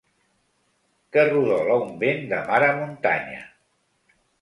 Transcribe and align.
Que 1.17 1.27
rodola 1.27 1.77
un 1.83 1.93
vent 2.07 2.27
de 2.35 2.43
mar 2.51 2.65
a 2.71 2.73
muntanya. 2.83 3.49